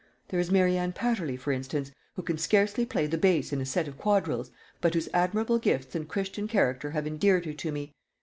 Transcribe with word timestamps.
There 0.29 0.39
is 0.39 0.49
Mary 0.49 0.77
Anne 0.79 0.93
Patterly, 0.93 1.37
for 1.37 1.51
instance, 1.51 1.91
who 2.15 2.23
can 2.23 2.39
scarcely 2.39 2.87
play 2.87 3.05
the 3.05 3.19
bass 3.19 3.53
in 3.53 3.61
a 3.61 3.67
set 3.67 3.87
of 3.87 3.99
quadrilles, 3.99 4.49
but 4.81 4.95
whose 4.95 5.09
admirable 5.13 5.59
gifts 5.59 5.93
and 5.93 6.09
Christian 6.09 6.47
character 6.47 6.89
have 6.89 7.05
endeared 7.05 7.45
her 7.45 7.53
to 7.53 7.71
me. 7.71 7.93